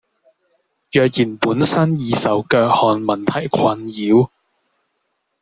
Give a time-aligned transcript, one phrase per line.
[0.91, 4.31] 若然本身已受腳汗問題困擾